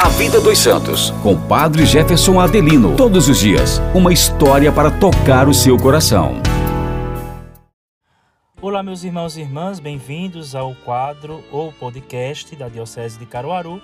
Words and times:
A 0.00 0.08
Vida 0.10 0.40
dos 0.40 0.60
Santos, 0.60 1.10
com 1.24 1.36
Padre 1.48 1.84
Jefferson 1.84 2.38
Adelino. 2.38 2.94
Todos 2.94 3.28
os 3.28 3.40
dias, 3.40 3.80
uma 3.92 4.12
história 4.12 4.70
para 4.70 4.92
tocar 4.92 5.48
o 5.48 5.52
seu 5.52 5.76
coração. 5.76 6.40
Olá, 8.62 8.80
meus 8.80 9.02
irmãos 9.02 9.36
e 9.36 9.40
irmãs, 9.40 9.80
bem-vindos 9.80 10.54
ao 10.54 10.72
quadro 10.84 11.42
ou 11.50 11.72
podcast 11.72 12.54
da 12.54 12.68
Diocese 12.68 13.18
de 13.18 13.26
Caruaru, 13.26 13.82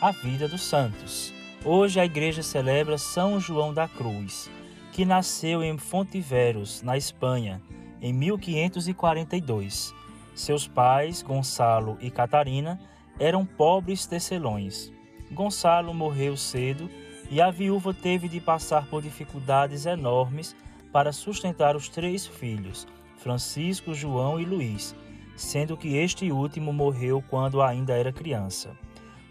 A 0.00 0.10
Vida 0.10 0.48
dos 0.48 0.62
Santos. 0.62 1.34
Hoje 1.62 2.00
a 2.00 2.04
igreja 2.06 2.42
celebra 2.42 2.96
São 2.96 3.38
João 3.38 3.74
da 3.74 3.86
Cruz, 3.86 4.50
que 4.90 5.04
nasceu 5.04 5.62
em 5.62 5.76
Fontiveros, 5.76 6.80
na 6.80 6.96
Espanha, 6.96 7.60
em 8.00 8.10
1542. 8.10 9.94
Seus 10.34 10.66
pais, 10.66 11.20
Gonçalo 11.20 11.98
e 12.00 12.10
Catarina, 12.10 12.80
eram 13.20 13.44
pobres 13.44 14.06
tecelões. 14.06 14.90
Gonçalo 15.32 15.94
morreu 15.94 16.36
cedo 16.36 16.90
e 17.30 17.40
a 17.40 17.50
viúva 17.50 17.94
teve 17.94 18.28
de 18.28 18.40
passar 18.40 18.86
por 18.86 19.02
dificuldades 19.02 19.86
enormes 19.86 20.54
para 20.92 21.12
sustentar 21.12 21.74
os 21.74 21.88
três 21.88 22.26
filhos, 22.26 22.86
Francisco, 23.16 23.94
João 23.94 24.38
e 24.38 24.44
Luís, 24.44 24.94
sendo 25.34 25.76
que 25.76 25.96
este 25.96 26.30
último 26.30 26.72
morreu 26.72 27.24
quando 27.30 27.62
ainda 27.62 27.94
era 27.94 28.12
criança. 28.12 28.76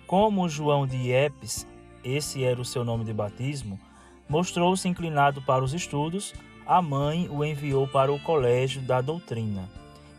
Como 0.08 0.50
João 0.50 0.88
de 0.88 1.12
Epes, 1.12 1.68
esse 2.04 2.44
era 2.44 2.60
o 2.60 2.66
seu 2.66 2.84
nome 2.84 3.06
de 3.06 3.14
batismo, 3.14 3.80
mostrou-se 4.28 4.88
inclinado 4.88 5.42
para 5.44 5.64
os 5.64 5.74
estudos, 5.74 6.34
a 6.66 6.82
mãe 6.82 7.30
o 7.30 7.46
enviou 7.46 7.88
para 7.88 8.12
o 8.12 8.20
Colégio 8.20 8.82
da 8.82 9.02
Doutrina. 9.02 9.70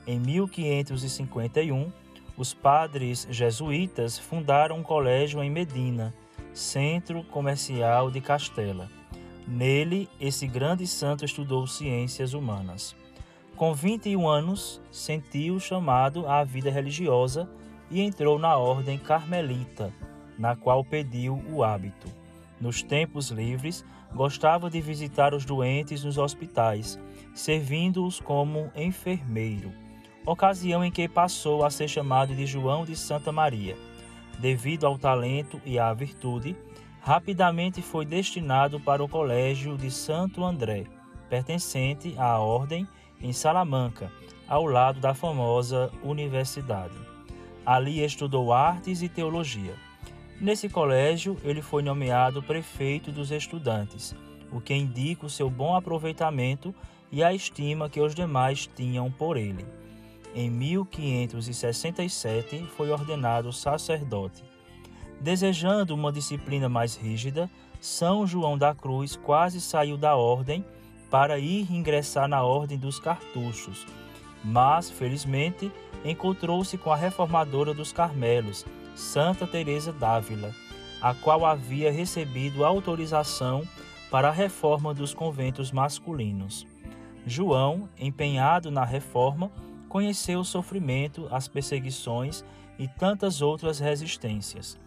Em 0.07 0.19
1551, 0.19 1.91
os 2.37 2.55
padres 2.55 3.27
jesuítas 3.31 4.19
fundaram 4.19 4.79
um 4.79 4.83
colégio 4.83 5.43
em 5.43 5.51
Medina, 5.51 6.15
centro 6.53 7.23
comercial 7.25 8.11
de 8.11 8.21
Castela. 8.21 8.91
Nele, 9.47 10.09
esse 10.20 10.47
grande 10.47 10.87
santo 10.87 11.25
estudou 11.25 11.67
ciências 11.67 12.33
humanas. 12.33 12.97
Com 13.56 13.75
21 13.75 14.27
anos, 14.27 14.81
sentiu 14.91 15.61
chamado 15.61 16.27
à 16.27 16.43
vida 16.43 16.71
religiosa 16.71 17.48
e 17.91 18.01
entrou 18.01 18.39
na 18.39 18.56
ordem 18.56 18.99
carmelita, 18.99 19.93
na 20.39 20.56
qual 20.56 20.83
pediu 20.83 21.43
o 21.53 21.62
hábito. 21.62 22.09
Nos 22.59 22.83
tempos 22.83 23.31
livres, 23.31 23.84
gostava 24.15 24.71
de 24.71 24.81
visitar 24.81 25.34
os 25.34 25.45
doentes 25.45 26.03
nos 26.03 26.17
hospitais, 26.17 26.99
servindo-os 27.34 28.21
como 28.21 28.71
enfermeiro 28.75 29.83
ocasião 30.25 30.84
em 30.84 30.91
que 30.91 31.09
passou 31.09 31.65
a 31.65 31.70
ser 31.70 31.89
chamado 31.89 32.34
de 32.34 32.47
João 32.47 32.84
de 32.84 32.97
Santa 32.97 33.33
Maria. 33.33 33.77
Devido 34.39 34.87
ao 34.87 34.98
talento 34.98 35.61
e 35.65 35.78
à 35.78 35.92
virtude, 35.92 36.56
rapidamente 37.01 37.83
foi 37.83 38.05
destinado 38.05 38.78
para 38.81 39.03
o 39.03 39.09
Colégio 39.09 39.77
de 39.77 39.91
Santo 39.91 40.45
André, 40.45 40.84
pertencente 41.28 42.15
à 42.17 42.39
Ordem 42.39 42.87
em 43.20 43.33
Salamanca, 43.33 44.11
ao 44.48 44.67
lado 44.67 45.00
da 45.00 45.15
famosa 45.15 45.91
universidade. 46.03 46.95
Ali 47.65 48.05
estudou 48.05 48.53
artes 48.53 49.03
e 49.03 49.09
teologia. 49.09 49.75
Nesse 50.41 50.69
colégio, 50.69 51.37
ele 51.45 51.62
foi 51.62 51.83
nomeado 51.83 52.43
prefeito 52.43 53.12
dos 53.12 53.31
estudantes, 53.31 54.15
o 54.50 54.61
que 54.61 54.75
indica 54.75 55.25
o 55.25 55.31
seu 55.31 55.48
bom 55.48 55.77
aproveitamento 55.77 56.75
e 57.12 57.23
a 57.23 57.33
estima 57.33 57.89
que 57.89 58.00
os 58.00 58.15
demais 58.15 58.67
tinham 58.67 59.11
por 59.11 59.37
ele. 59.37 59.65
Em 60.34 60.50
1567 60.50 62.64
foi 62.77 62.91
ordenado 62.91 63.52
sacerdote. 63.52 64.42
Desejando 65.20 65.94
uma 65.94 66.11
disciplina 66.11 66.69
mais 66.69 66.97
rígida, 66.97 67.50
São 67.80 68.27
João 68.27 68.56
da 68.56 68.75
Cruz 68.75 69.14
quase 69.14 69.60
saiu 69.60 69.98
da 69.98 70.16
ordem 70.16 70.64
para 71.10 71.38
ir 71.38 71.70
ingressar 71.70 72.27
na 72.27 72.42
ordem 72.42 72.78
dos 72.78 72.98
cartuchos, 72.98 73.87
mas 74.42 74.91
felizmente 74.91 75.71
encontrou-se 76.04 76.78
com 76.78 76.91
a 76.91 76.97
reformadora 76.97 77.75
dos 77.75 77.92
Carmelos, 77.92 78.65
Santa 78.94 79.47
Teresa 79.47 79.92
d'Ávila, 79.92 80.54
a 81.00 81.15
qual 81.15 81.44
havia 81.44 81.92
recebido 81.92 82.65
autorização 82.65 83.62
para 84.10 84.28
a 84.28 84.32
reforma 84.32 84.94
dos 84.94 85.12
conventos 85.12 85.71
masculinos. 85.71 86.66
João, 87.26 87.88
empenhado 87.98 88.71
na 88.71 88.84
reforma, 88.84 89.50
conheceu 89.92 90.41
o 90.41 90.44
sofrimento, 90.44 91.28
as 91.30 91.47
perseguições 91.47 92.42
e 92.78 92.88
tantas 92.88 93.42
outras 93.42 93.78
resistências. 93.78 94.80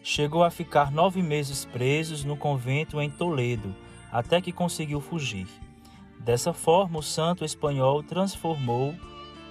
Chegou 0.00 0.44
a 0.44 0.50
ficar 0.50 0.92
nove 0.92 1.20
meses 1.20 1.64
preso 1.64 2.24
no 2.24 2.36
convento 2.36 3.00
em 3.00 3.10
Toledo, 3.10 3.74
até 4.12 4.40
que 4.40 4.52
conseguiu 4.52 5.00
fugir. 5.00 5.48
Dessa 6.20 6.52
forma, 6.52 7.00
o 7.00 7.02
santo 7.02 7.44
espanhol 7.44 8.00
transformou, 8.00 8.94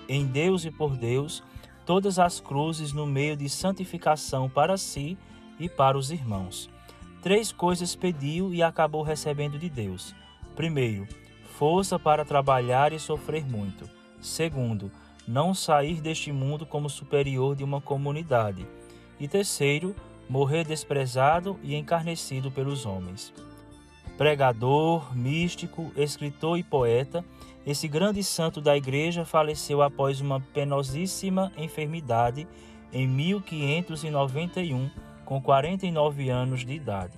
em 0.08 0.26
Deus 0.26 0.64
e 0.64 0.72
por 0.72 0.96
Deus, 0.96 1.44
todas 1.86 2.18
as 2.18 2.40
cruzes 2.40 2.94
no 2.94 3.06
meio 3.06 3.36
de 3.36 3.50
santificação 3.50 4.50
para 4.50 4.78
si 4.78 5.18
e 5.60 5.68
para 5.68 5.98
os 5.98 6.12
irmãos. 6.12 6.70
Três 7.22 7.52
coisas 7.52 7.94
pediu 7.94 8.54
e 8.54 8.64
acabou 8.64 9.04
recebendo 9.04 9.60
de 9.60 9.70
Deus. 9.70 10.16
Primeiro, 10.56 11.06
força 11.58 12.00
para 12.00 12.24
trabalhar 12.24 12.94
e 12.94 13.00
sofrer 13.00 13.46
muito. 13.46 13.97
Segundo, 14.22 14.92
não 15.28 15.54
sair 15.54 16.02
deste 16.02 16.32
mundo 16.32 16.66
como 16.66 16.90
superior 16.90 17.56
de 17.56 17.64
uma 17.64 17.82
comunidade. 17.82 18.66
E 19.20 19.28
terceiro, 19.28 19.96
morrer 20.30 20.66
desprezado 20.66 21.60
e 21.64 21.76
encarnecido 21.76 22.52
pelos 22.52 22.86
homens. 22.86 23.34
Pregador, 24.18 25.16
místico, 25.16 25.92
escritor 25.96 26.58
e 26.58 26.64
poeta, 26.64 27.24
esse 27.66 27.88
grande 27.88 28.24
santo 28.24 28.60
da 28.62 28.76
Igreja 28.76 29.26
faleceu 29.26 29.82
após 29.82 30.22
uma 30.22 30.40
penosíssima 30.40 31.52
enfermidade 31.58 32.48
em 32.92 33.08
1591, 33.08 34.90
com 35.26 35.42
49 35.42 36.30
anos 36.30 36.66
de 36.66 36.74
idade. 36.74 37.18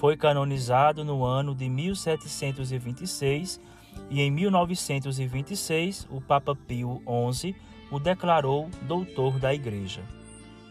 Foi 0.00 0.16
canonizado 0.16 1.04
no 1.04 1.24
ano 1.24 1.54
de 1.54 1.68
1726 1.68 3.60
e 4.10 4.20
em 4.20 4.30
1926 4.30 6.06
o 6.10 6.20
Papa 6.20 6.54
Pio 6.54 7.02
XI 7.32 7.54
o 7.90 7.98
declarou 7.98 8.68
doutor 8.82 9.38
da 9.38 9.54
Igreja. 9.54 10.02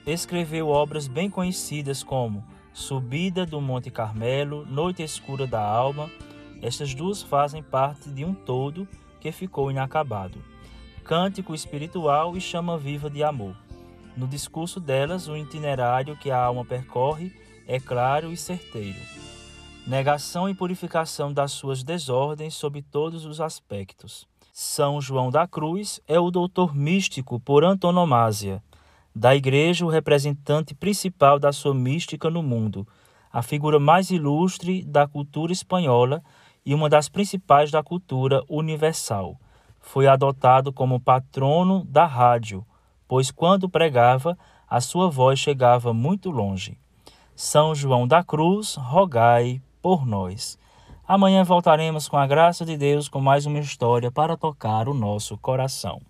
Escreveu 0.05 0.67
obras 0.67 1.07
bem 1.07 1.29
conhecidas 1.29 2.03
como 2.03 2.43
Subida 2.73 3.45
do 3.45 3.61
Monte 3.61 3.89
Carmelo, 3.89 4.65
Noite 4.65 5.03
Escura 5.03 5.45
da 5.47 5.61
Alma. 5.61 6.09
Estas 6.61 6.93
duas 6.93 7.21
fazem 7.21 7.61
parte 7.61 8.09
de 8.09 8.25
um 8.25 8.33
todo 8.33 8.87
que 9.19 9.31
ficou 9.31 9.71
inacabado. 9.71 10.43
Cântico 11.03 11.53
espiritual 11.53 12.35
e 12.35 12.41
chama 12.41 12.77
viva 12.77 13.09
de 13.09 13.23
amor. 13.23 13.55
No 14.15 14.27
discurso 14.27 14.79
delas, 14.79 15.27
o 15.27 15.35
itinerário 15.35 16.17
que 16.17 16.31
a 16.31 16.37
alma 16.37 16.63
percorre 16.63 17.31
é 17.67 17.79
claro 17.79 18.31
e 18.31 18.37
certeiro 18.37 19.32
negação 19.85 20.47
e 20.47 20.55
purificação 20.55 21.33
das 21.33 21.51
suas 21.51 21.83
desordens 21.83 22.55
sob 22.55 22.81
todos 22.81 23.25
os 23.25 23.41
aspectos. 23.41 24.25
São 24.53 25.01
João 25.01 25.29
da 25.29 25.45
Cruz 25.45 25.99
é 26.07 26.17
o 26.19 26.31
doutor 26.31 26.73
místico 26.73 27.39
por 27.39 27.65
antonomasia. 27.65 28.63
Da 29.13 29.35
Igreja, 29.35 29.85
o 29.85 29.89
representante 29.89 30.73
principal 30.73 31.37
da 31.37 31.51
sua 31.51 31.73
mística 31.73 32.29
no 32.29 32.41
mundo, 32.41 32.87
a 33.31 33.41
figura 33.41 33.79
mais 33.79 34.09
ilustre 34.09 34.83
da 34.85 35.07
cultura 35.07 35.51
espanhola 35.51 36.23
e 36.65 36.73
uma 36.73 36.87
das 36.87 37.09
principais 37.09 37.69
da 37.69 37.83
cultura 37.83 38.41
universal. 38.47 39.37
Foi 39.81 40.07
adotado 40.07 40.71
como 40.71 40.99
patrono 40.99 41.83
da 41.83 42.05
rádio, 42.05 42.65
pois 43.05 43.31
quando 43.31 43.67
pregava, 43.67 44.37
a 44.67 44.79
sua 44.79 45.09
voz 45.09 45.39
chegava 45.39 45.93
muito 45.93 46.31
longe. 46.31 46.77
São 47.35 47.75
João 47.75 48.07
da 48.07 48.23
Cruz, 48.23 48.75
rogai 48.75 49.61
por 49.83 50.05
nós. 50.07 50.57
Amanhã 51.05 51.43
voltaremos 51.43 52.07
com 52.07 52.15
a 52.15 52.25
graça 52.25 52.65
de 52.65 52.77
Deus 52.77 53.09
com 53.09 53.19
mais 53.19 53.45
uma 53.45 53.59
história 53.59 54.09
para 54.09 54.37
tocar 54.37 54.87
o 54.87 54.93
nosso 54.93 55.37
coração. 55.37 56.01